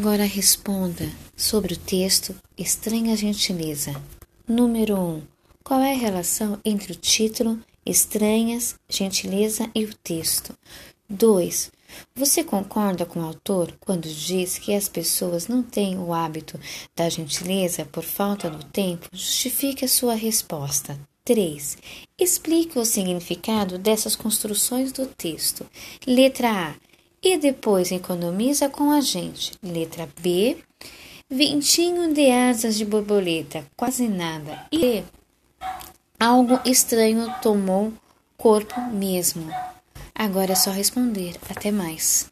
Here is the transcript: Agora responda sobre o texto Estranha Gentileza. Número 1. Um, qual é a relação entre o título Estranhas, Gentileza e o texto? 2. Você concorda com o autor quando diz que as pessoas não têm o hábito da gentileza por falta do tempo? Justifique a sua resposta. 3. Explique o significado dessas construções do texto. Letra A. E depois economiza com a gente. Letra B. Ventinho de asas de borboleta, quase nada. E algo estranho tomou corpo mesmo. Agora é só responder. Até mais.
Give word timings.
Agora 0.00 0.24
responda 0.24 1.06
sobre 1.36 1.74
o 1.74 1.76
texto 1.76 2.34
Estranha 2.56 3.14
Gentileza. 3.14 3.94
Número 4.48 4.96
1. 4.96 4.98
Um, 4.98 5.22
qual 5.62 5.80
é 5.80 5.92
a 5.92 5.98
relação 5.98 6.58
entre 6.64 6.92
o 6.92 6.96
título 6.96 7.60
Estranhas, 7.84 8.76
Gentileza 8.88 9.70
e 9.74 9.84
o 9.84 9.92
texto? 9.92 10.56
2. 11.06 11.70
Você 12.14 12.42
concorda 12.42 13.04
com 13.04 13.20
o 13.20 13.24
autor 13.26 13.76
quando 13.78 14.08
diz 14.08 14.58
que 14.58 14.72
as 14.72 14.88
pessoas 14.88 15.48
não 15.48 15.62
têm 15.62 15.98
o 15.98 16.14
hábito 16.14 16.58
da 16.96 17.10
gentileza 17.10 17.84
por 17.84 18.02
falta 18.02 18.48
do 18.48 18.64
tempo? 18.64 19.06
Justifique 19.12 19.84
a 19.84 19.88
sua 19.88 20.14
resposta. 20.14 20.98
3. 21.26 21.76
Explique 22.18 22.78
o 22.78 22.86
significado 22.86 23.76
dessas 23.76 24.16
construções 24.16 24.92
do 24.92 25.04
texto. 25.04 25.66
Letra 26.06 26.70
A. 26.70 26.89
E 27.22 27.36
depois 27.36 27.92
economiza 27.92 28.68
com 28.68 28.90
a 28.90 29.00
gente. 29.00 29.52
Letra 29.62 30.08
B. 30.20 30.56
Ventinho 31.28 32.12
de 32.12 32.30
asas 32.30 32.76
de 32.76 32.84
borboleta, 32.84 33.64
quase 33.76 34.08
nada. 34.08 34.66
E 34.72 35.04
algo 36.18 36.58
estranho 36.64 37.32
tomou 37.40 37.92
corpo 38.36 38.80
mesmo. 38.80 39.48
Agora 40.14 40.52
é 40.52 40.56
só 40.56 40.70
responder. 40.70 41.36
Até 41.48 41.70
mais. 41.70 42.29